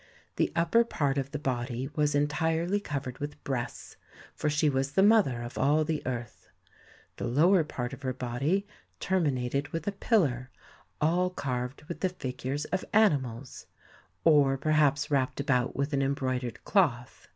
[0.37, 3.97] The upper part of the body was entirely covered with breasts,
[4.33, 6.49] for she was the mother of all the earth.
[7.17, 8.65] The lower part of her body
[8.99, 10.49] terminated with a pillar
[10.99, 13.67] all carved with the figures of animals,
[14.23, 17.27] or perhaps wrapped about with an embroidered cloth.